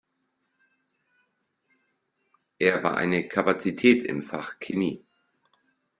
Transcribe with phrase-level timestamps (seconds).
[2.57, 5.03] Er war eine Kapazität im Fach Chemie.